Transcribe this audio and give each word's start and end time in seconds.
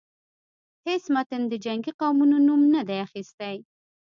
هیڅ 0.87 1.03
متن 1.13 1.41
د 1.47 1.53
جنګی 1.65 1.91
قومونو 1.99 2.37
نوم 2.47 2.61
نه 2.73 2.81
دی 2.87 2.97
اخیستی. 3.07 3.55